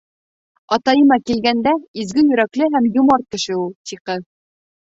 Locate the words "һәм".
2.77-2.91